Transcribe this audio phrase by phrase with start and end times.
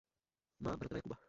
[0.59, 1.15] Má bratra Jakuba.